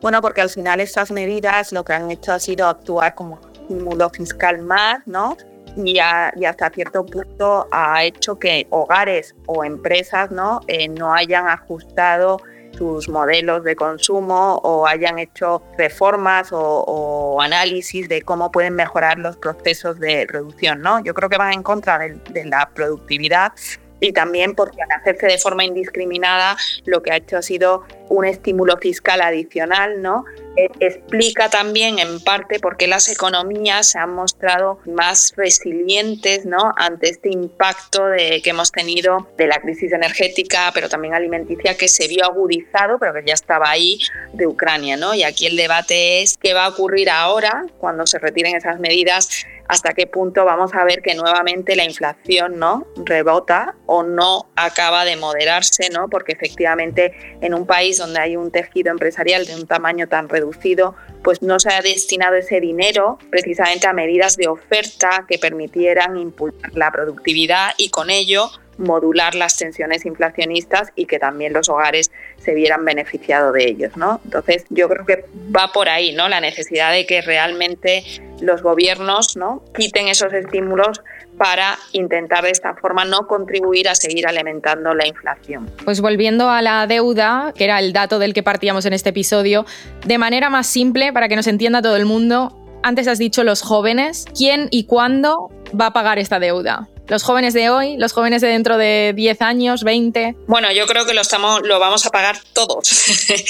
Bueno, 0.00 0.22
porque 0.22 0.40
al 0.40 0.48
final 0.48 0.80
estas 0.80 1.10
medidas 1.10 1.72
lo 1.72 1.84
que 1.84 1.92
han 1.92 2.10
hecho 2.10 2.32
ha 2.32 2.38
sido 2.38 2.68
actuar 2.68 3.14
como 3.14 3.40
estímulo 3.52 4.08
fiscal 4.10 4.62
más, 4.62 5.00
¿no? 5.06 5.36
Y, 5.76 5.98
hasta 5.98 6.70
cierto 6.70 7.04
punto 7.04 7.68
ha 7.70 8.04
hecho 8.04 8.38
que 8.38 8.66
hogares 8.70 9.36
o 9.46 9.64
empresas 9.64 10.30
¿no? 10.30 10.60
Eh, 10.66 10.88
no 10.88 11.12
hayan 11.12 11.46
ajustado 11.46 12.40
sus 12.78 13.08
modelos 13.08 13.64
de 13.64 13.74
consumo 13.74 14.60
o 14.62 14.86
hayan 14.86 15.18
hecho 15.18 15.62
reformas 15.76 16.48
o, 16.52 17.38
análisis 17.40 18.08
de 18.08 18.22
cómo 18.22 18.50
pueden 18.50 18.74
mejorar 18.74 19.18
los 19.18 19.36
procesos 19.36 19.98
de 19.98 20.26
reducción. 20.26 20.80
¿no? 20.80 21.02
Yo 21.02 21.14
creo 21.14 21.28
que 21.28 21.36
van 21.36 21.52
en 21.52 21.62
contra 21.62 21.98
de 21.98 22.44
la 22.44 22.70
productividad 22.74 23.52
y 24.00 24.12
también 24.12 24.54
porque 24.54 24.82
al 24.82 24.90
hacerse 24.92 25.26
de 25.26 25.38
forma 25.38 25.64
indiscriminada 25.64 26.56
lo 26.84 27.02
que 27.02 27.12
ha 27.12 27.16
hecho 27.16 27.36
ha 27.36 27.42
sido 27.42 27.84
un 28.08 28.24
estímulo 28.24 28.78
fiscal 28.78 29.20
adicional, 29.20 30.00
¿no? 30.00 30.24
E, 30.56 30.70
explica 30.80 31.50
también 31.50 31.98
en 31.98 32.20
parte 32.20 32.58
por 32.58 32.76
qué 32.76 32.86
las 32.86 33.08
economías 33.08 33.90
se 33.90 33.98
han 33.98 34.14
mostrado 34.14 34.80
más 34.86 35.34
resilientes, 35.36 36.46
¿no? 36.46 36.72
Ante 36.76 37.10
este 37.10 37.30
impacto 37.30 38.06
de, 38.06 38.40
que 38.42 38.50
hemos 38.50 38.72
tenido 38.72 39.28
de 39.36 39.46
la 39.46 39.60
crisis 39.60 39.92
energética, 39.92 40.70
pero 40.72 40.88
también 40.88 41.14
alimenticia 41.14 41.76
que 41.76 41.88
se 41.88 42.08
vio 42.08 42.24
agudizado, 42.24 42.98
pero 42.98 43.12
que 43.12 43.24
ya 43.26 43.34
estaba 43.34 43.70
ahí 43.70 43.98
de 44.32 44.46
Ucrania, 44.46 44.96
¿no? 44.96 45.14
Y 45.14 45.22
aquí 45.22 45.46
el 45.46 45.56
debate 45.56 46.22
es 46.22 46.38
qué 46.38 46.54
va 46.54 46.64
a 46.64 46.68
ocurrir 46.68 47.10
ahora 47.10 47.66
cuando 47.78 48.06
se 48.06 48.18
retiren 48.18 48.56
esas 48.56 48.80
medidas 48.80 49.44
hasta 49.68 49.92
qué 49.92 50.06
punto 50.06 50.44
vamos 50.44 50.74
a 50.74 50.84
ver 50.84 51.02
que 51.02 51.14
nuevamente 51.14 51.76
la 51.76 51.84
inflación 51.84 52.58
no 52.58 52.86
rebota 52.96 53.74
o 53.86 54.02
no 54.02 54.48
acaba 54.56 55.04
de 55.04 55.16
moderarse, 55.16 55.90
¿no? 55.90 56.08
Porque 56.08 56.32
efectivamente 56.32 57.12
en 57.40 57.54
un 57.54 57.66
país 57.66 57.98
donde 57.98 58.18
hay 58.18 58.36
un 58.36 58.50
tejido 58.50 58.90
empresarial 58.90 59.46
de 59.46 59.54
un 59.54 59.66
tamaño 59.66 60.08
tan 60.08 60.28
reducido, 60.28 60.96
pues 61.22 61.42
no 61.42 61.60
se 61.60 61.72
ha 61.72 61.82
destinado 61.82 62.36
ese 62.36 62.60
dinero 62.60 63.18
precisamente 63.30 63.86
a 63.86 63.92
medidas 63.92 64.36
de 64.36 64.48
oferta 64.48 65.26
que 65.28 65.38
permitieran 65.38 66.16
impulsar 66.16 66.72
la 66.74 66.90
productividad 66.90 67.72
y 67.76 67.90
con 67.90 68.10
ello 68.10 68.50
modular 68.78 69.34
las 69.34 69.56
tensiones 69.56 70.06
inflacionistas 70.06 70.92
y 70.94 71.06
que 71.06 71.18
también 71.18 71.52
los 71.52 71.68
hogares 71.68 72.10
se 72.38 72.54
vieran 72.54 72.84
beneficiados 72.84 73.52
de 73.52 73.68
ellos, 73.68 73.96
¿no? 73.96 74.20
Entonces, 74.24 74.64
yo 74.70 74.88
creo 74.88 75.04
que 75.04 75.24
va 75.54 75.72
por 75.72 75.88
ahí, 75.88 76.12
¿no? 76.12 76.28
La 76.28 76.40
necesidad 76.40 76.92
de 76.92 77.04
que 77.04 77.20
realmente 77.20 78.04
los 78.40 78.62
gobiernos, 78.62 79.36
¿no? 79.36 79.62
quiten 79.76 80.08
esos 80.08 80.32
estímulos 80.32 81.00
para 81.36 81.78
intentar 81.92 82.44
de 82.44 82.50
esta 82.50 82.74
forma 82.74 83.04
no 83.04 83.26
contribuir 83.26 83.88
a 83.88 83.94
seguir 83.94 84.26
alimentando 84.26 84.92
la 84.94 85.06
inflación. 85.06 85.70
Pues 85.84 86.00
volviendo 86.00 86.50
a 86.50 86.60
la 86.62 86.86
deuda, 86.86 87.52
que 87.56 87.64
era 87.64 87.78
el 87.78 87.92
dato 87.92 88.18
del 88.18 88.34
que 88.34 88.42
partíamos 88.42 88.84
en 88.86 88.92
este 88.92 89.10
episodio, 89.10 89.64
de 90.04 90.18
manera 90.18 90.50
más 90.50 90.66
simple 90.66 91.12
para 91.12 91.28
que 91.28 91.36
nos 91.36 91.46
entienda 91.46 91.80
todo 91.80 91.96
el 91.96 92.06
mundo, 92.06 92.56
antes 92.82 93.08
has 93.08 93.18
dicho 93.18 93.44
los 93.44 93.62
jóvenes, 93.62 94.24
¿quién 94.36 94.68
y 94.70 94.84
cuándo 94.84 95.50
va 95.78 95.86
a 95.86 95.92
pagar 95.92 96.18
esta 96.18 96.38
deuda? 96.38 96.88
Los 97.08 97.22
jóvenes 97.22 97.54
de 97.54 97.70
hoy, 97.70 97.96
los 97.96 98.12
jóvenes 98.12 98.42
de 98.42 98.48
dentro 98.48 98.76
de 98.76 99.12
10 99.14 99.42
años, 99.42 99.82
20? 99.82 100.36
Bueno, 100.46 100.70
yo 100.72 100.86
creo 100.86 101.06
que 101.06 101.14
lo, 101.14 101.22
estamos, 101.22 101.62
lo 101.62 101.78
vamos 101.78 102.06
a 102.06 102.10
pagar 102.10 102.36
todos. 102.52 102.90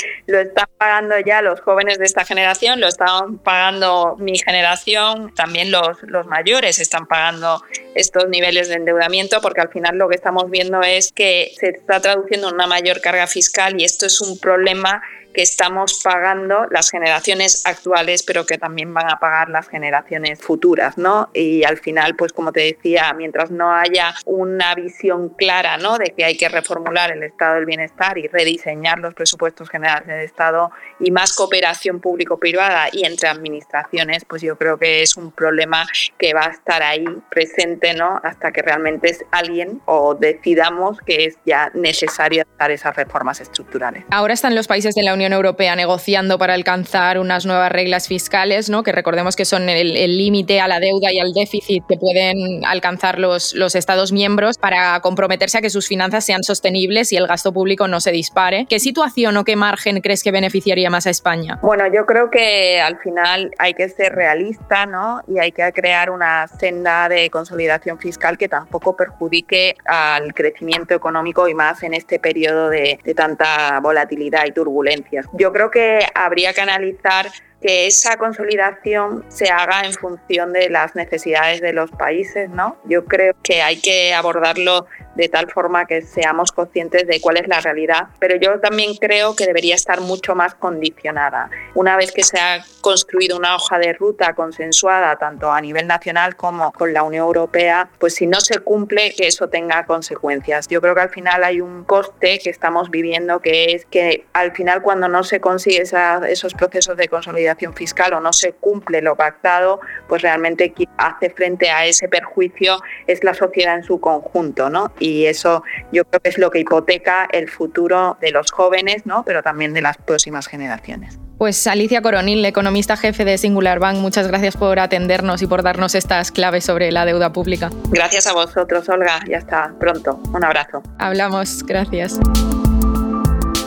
lo 0.26 0.38
están 0.40 0.68
pagando 0.78 1.14
ya 1.24 1.42
los 1.42 1.60
jóvenes 1.60 1.98
de 1.98 2.04
esta 2.04 2.24
generación, 2.24 2.80
lo 2.80 2.88
están 2.88 3.38
pagando 3.38 4.16
mi 4.18 4.38
generación, 4.38 5.34
también 5.34 5.70
los, 5.70 6.02
los 6.02 6.26
mayores 6.26 6.78
están 6.78 7.06
pagando 7.06 7.62
estos 7.94 8.28
niveles 8.28 8.68
de 8.68 8.74
endeudamiento 8.74 9.40
porque 9.40 9.60
al 9.60 9.68
final 9.68 9.96
lo 9.96 10.08
que 10.08 10.14
estamos 10.14 10.50
viendo 10.50 10.80
es 10.82 11.12
que 11.12 11.52
se 11.58 11.70
está 11.70 12.00
traduciendo 12.00 12.48
en 12.48 12.54
una 12.54 12.66
mayor 12.66 13.00
carga 13.00 13.26
fiscal 13.26 13.80
y 13.80 13.84
esto 13.84 14.06
es 14.06 14.20
un 14.20 14.38
problema 14.38 15.02
estamos 15.42 16.00
pagando 16.02 16.66
las 16.70 16.90
generaciones 16.90 17.64
actuales, 17.66 18.22
pero 18.22 18.46
que 18.46 18.58
también 18.58 18.92
van 18.92 19.10
a 19.10 19.18
pagar 19.18 19.48
las 19.48 19.68
generaciones 19.68 20.40
futuras, 20.40 20.98
¿no? 20.98 21.30
Y 21.32 21.64
al 21.64 21.78
final, 21.78 22.16
pues 22.16 22.32
como 22.32 22.52
te 22.52 22.60
decía, 22.60 23.12
mientras 23.14 23.50
no 23.50 23.72
haya 23.72 24.14
una 24.24 24.74
visión 24.74 25.30
clara, 25.30 25.76
¿no? 25.76 25.98
De 25.98 26.14
que 26.16 26.24
hay 26.24 26.36
que 26.36 26.48
reformular 26.48 27.10
el 27.10 27.22
estado 27.22 27.56
del 27.56 27.66
bienestar 27.66 28.18
y 28.18 28.28
rediseñar 28.28 28.98
los 28.98 29.14
presupuestos 29.14 29.68
generales 29.68 30.06
del 30.06 30.20
Estado 30.20 30.70
y 31.00 31.10
más 31.10 31.34
cooperación 31.34 32.00
público-privada 32.00 32.88
y 32.92 33.04
entre 33.04 33.28
administraciones, 33.28 34.24
pues 34.24 34.42
yo 34.42 34.56
creo 34.56 34.78
que 34.78 35.02
es 35.02 35.16
un 35.16 35.30
problema 35.32 35.86
que 36.18 36.34
va 36.34 36.46
a 36.46 36.50
estar 36.50 36.82
ahí 36.82 37.04
presente, 37.30 37.94
¿no? 37.94 38.20
Hasta 38.22 38.52
que 38.52 38.62
realmente 38.62 39.10
es 39.10 39.24
alguien 39.30 39.80
o 39.86 40.14
decidamos 40.14 41.00
que 41.00 41.24
es 41.24 41.38
ya 41.44 41.70
necesario 41.74 42.44
hacer 42.58 42.72
esas 42.72 42.96
reformas 42.96 43.40
estructurales. 43.40 44.04
Ahora 44.10 44.34
están 44.34 44.54
los 44.54 44.66
países 44.66 44.94
de 44.94 45.02
la 45.02 45.14
Unión 45.14 45.27
Europea 45.32 45.76
negociando 45.76 46.38
para 46.38 46.54
alcanzar 46.54 47.18
unas 47.18 47.46
nuevas 47.46 47.70
reglas 47.70 48.08
fiscales, 48.08 48.70
¿no? 48.70 48.82
que 48.82 48.92
recordemos 48.92 49.36
que 49.36 49.44
son 49.44 49.68
el 49.68 50.18
límite 50.18 50.60
a 50.60 50.68
la 50.68 50.80
deuda 50.80 51.12
y 51.12 51.18
al 51.18 51.32
déficit 51.32 51.84
que 51.88 51.96
pueden 51.96 52.64
alcanzar 52.64 53.18
los, 53.18 53.54
los 53.54 53.74
Estados 53.74 54.12
miembros 54.12 54.58
para 54.58 55.00
comprometerse 55.00 55.58
a 55.58 55.60
que 55.60 55.70
sus 55.70 55.88
finanzas 55.88 56.24
sean 56.24 56.42
sostenibles 56.42 57.12
y 57.12 57.16
el 57.16 57.26
gasto 57.26 57.52
público 57.52 57.88
no 57.88 58.00
se 58.00 58.10
dispare. 58.10 58.66
¿Qué 58.68 58.80
situación 58.80 59.36
o 59.36 59.44
qué 59.44 59.56
margen 59.56 60.00
crees 60.00 60.22
que 60.22 60.30
beneficiaría 60.30 60.90
más 60.90 61.06
a 61.06 61.10
España? 61.10 61.58
Bueno, 61.62 61.84
yo 61.92 62.06
creo 62.06 62.30
que 62.30 62.80
al 62.80 62.98
final 62.98 63.50
hay 63.58 63.74
que 63.74 63.88
ser 63.88 64.14
realista 64.14 64.86
¿no? 64.86 65.22
y 65.26 65.38
hay 65.38 65.52
que 65.52 65.72
crear 65.72 66.10
una 66.10 66.46
senda 66.48 67.08
de 67.08 67.30
consolidación 67.30 67.98
fiscal 67.98 68.38
que 68.38 68.48
tampoco 68.48 68.96
perjudique 68.96 69.76
al 69.84 70.34
crecimiento 70.34 70.94
económico 70.94 71.48
y 71.48 71.54
más 71.54 71.82
en 71.82 71.94
este 71.94 72.18
periodo 72.18 72.68
de, 72.68 72.98
de 73.02 73.14
tanta 73.14 73.80
volatilidad 73.80 74.44
y 74.46 74.52
turbulencia 74.52 75.07
yo 75.34 75.52
creo 75.52 75.70
que 75.70 76.06
habría 76.14 76.52
que 76.52 76.60
analizar 76.60 77.26
que 77.60 77.86
esa 77.86 78.16
consolidación 78.16 79.24
se 79.28 79.50
haga 79.50 79.82
en 79.82 79.92
función 79.92 80.52
de 80.52 80.70
las 80.70 80.94
necesidades 80.94 81.60
de 81.60 81.72
los 81.72 81.90
países, 81.90 82.48
¿no? 82.50 82.76
Yo 82.84 83.04
creo 83.04 83.34
que 83.42 83.62
hay 83.62 83.80
que 83.80 84.14
abordarlo 84.14 84.86
de 85.18 85.28
tal 85.28 85.50
forma 85.50 85.84
que 85.84 86.00
seamos 86.00 86.52
conscientes 86.52 87.04
de 87.08 87.20
cuál 87.20 87.38
es 87.38 87.48
la 87.48 87.60
realidad, 87.60 88.06
pero 88.20 88.36
yo 88.36 88.60
también 88.60 88.94
creo 88.94 89.34
que 89.34 89.46
debería 89.46 89.74
estar 89.74 90.00
mucho 90.00 90.36
más 90.36 90.54
condicionada. 90.54 91.50
Una 91.74 91.96
vez 91.96 92.12
que 92.12 92.22
se 92.22 92.38
ha 92.38 92.64
construido 92.80 93.36
una 93.36 93.56
hoja 93.56 93.80
de 93.80 93.92
ruta 93.94 94.34
consensuada 94.34 95.16
tanto 95.16 95.50
a 95.50 95.60
nivel 95.60 95.88
nacional 95.88 96.36
como 96.36 96.70
con 96.70 96.92
la 96.92 97.02
Unión 97.02 97.24
Europea, 97.24 97.90
pues 97.98 98.14
si 98.14 98.28
no 98.28 98.40
se 98.40 98.60
cumple, 98.60 99.12
que 99.16 99.26
eso 99.26 99.48
tenga 99.48 99.86
consecuencias. 99.86 100.68
Yo 100.68 100.80
creo 100.80 100.94
que 100.94 101.00
al 101.00 101.10
final 101.10 101.42
hay 101.42 101.60
un 101.60 101.82
coste 101.82 102.38
que 102.38 102.50
estamos 102.50 102.88
viviendo 102.88 103.40
que 103.40 103.72
es 103.72 103.86
que 103.86 104.24
al 104.34 104.52
final 104.52 104.82
cuando 104.82 105.08
no 105.08 105.24
se 105.24 105.40
consigue 105.40 105.82
esos 105.82 106.54
procesos 106.54 106.96
de 106.96 107.08
consolidación 107.08 107.74
fiscal 107.74 108.12
o 108.12 108.20
no 108.20 108.32
se 108.32 108.52
cumple 108.52 109.02
lo 109.02 109.16
pactado, 109.16 109.80
pues 110.06 110.22
realmente 110.22 110.72
quien 110.72 110.90
hace 110.96 111.30
frente 111.30 111.70
a 111.70 111.86
ese 111.86 112.06
perjuicio 112.06 112.78
es 113.08 113.24
la 113.24 113.34
sociedad 113.34 113.74
en 113.74 113.82
su 113.82 113.98
conjunto, 113.98 114.70
¿no? 114.70 114.92
y 115.07 115.07
eso 115.26 115.62
yo 115.92 116.04
creo 116.04 116.20
que 116.20 116.28
es 116.28 116.38
lo 116.38 116.50
que 116.50 116.60
hipoteca 116.60 117.28
el 117.32 117.48
futuro 117.48 118.16
de 118.20 118.30
los 118.30 118.50
jóvenes, 118.50 119.06
¿no? 119.06 119.24
pero 119.24 119.42
también 119.42 119.72
de 119.72 119.82
las 119.82 119.96
próximas 119.96 120.46
generaciones. 120.46 121.18
Pues 121.38 121.68
Alicia 121.68 122.02
Coronil, 122.02 122.44
economista 122.44 122.96
jefe 122.96 123.24
de 123.24 123.38
Singular 123.38 123.78
Bank, 123.78 123.98
muchas 123.98 124.26
gracias 124.26 124.56
por 124.56 124.80
atendernos 124.80 125.40
y 125.40 125.46
por 125.46 125.62
darnos 125.62 125.94
estas 125.94 126.32
claves 126.32 126.64
sobre 126.64 126.90
la 126.90 127.04
deuda 127.04 127.32
pública. 127.32 127.70
Gracias 127.90 128.26
a 128.26 128.32
vosotros, 128.32 128.88
Olga. 128.88 129.20
Ya 129.28 129.38
hasta 129.38 129.72
pronto. 129.78 130.20
Un 130.34 130.44
abrazo. 130.44 130.82
Hablamos. 130.98 131.62
Gracias. 131.64 132.18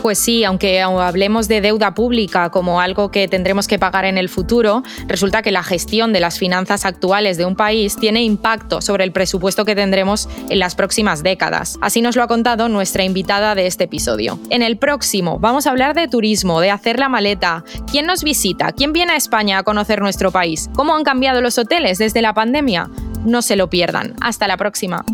Pues 0.01 0.17
sí, 0.17 0.43
aunque 0.43 0.81
hablemos 0.81 1.47
de 1.47 1.61
deuda 1.61 1.93
pública 1.93 2.49
como 2.49 2.81
algo 2.81 3.11
que 3.11 3.27
tendremos 3.27 3.67
que 3.67 3.77
pagar 3.77 4.05
en 4.05 4.17
el 4.17 4.29
futuro, 4.29 4.81
resulta 5.07 5.43
que 5.43 5.51
la 5.51 5.61
gestión 5.61 6.11
de 6.11 6.19
las 6.19 6.39
finanzas 6.39 6.85
actuales 6.85 7.37
de 7.37 7.45
un 7.45 7.55
país 7.55 7.97
tiene 7.97 8.23
impacto 8.23 8.81
sobre 8.81 9.03
el 9.03 9.11
presupuesto 9.11 9.63
que 9.63 9.75
tendremos 9.75 10.27
en 10.49 10.57
las 10.57 10.73
próximas 10.73 11.21
décadas. 11.21 11.77
Así 11.81 12.01
nos 12.01 12.15
lo 12.15 12.23
ha 12.23 12.27
contado 12.27 12.67
nuestra 12.67 13.03
invitada 13.03 13.53
de 13.53 13.67
este 13.67 13.83
episodio. 13.83 14.39
En 14.49 14.63
el 14.63 14.77
próximo 14.77 15.37
vamos 15.37 15.67
a 15.67 15.69
hablar 15.69 15.93
de 15.93 16.07
turismo, 16.07 16.61
de 16.61 16.71
hacer 16.71 16.97
la 16.97 17.07
maleta, 17.07 17.63
quién 17.91 18.07
nos 18.07 18.23
visita, 18.23 18.71
quién 18.71 18.93
viene 18.93 19.13
a 19.13 19.17
España 19.17 19.59
a 19.59 19.63
conocer 19.63 20.01
nuestro 20.01 20.31
país, 20.31 20.67
cómo 20.73 20.95
han 20.95 21.03
cambiado 21.03 21.41
los 21.41 21.59
hoteles 21.59 21.99
desde 21.99 22.23
la 22.23 22.33
pandemia. 22.33 22.89
No 23.23 23.43
se 23.43 23.55
lo 23.55 23.69
pierdan. 23.69 24.15
Hasta 24.19 24.47
la 24.47 24.57
próxima. 24.57 25.05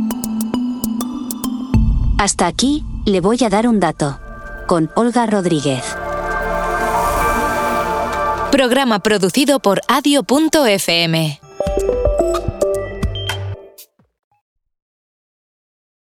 Hasta 2.18 2.48
aquí, 2.48 2.86
le 3.06 3.20
voy 3.20 3.38
a 3.44 3.50
dar 3.50 3.68
un 3.68 3.82
dato 3.82 4.22
con 4.68 4.92
Olga 4.94 5.26
Rodríguez. 5.26 5.84
Programa 8.52 9.00
producido 9.00 9.60
por 9.60 9.82
adio.fm. 9.88 11.47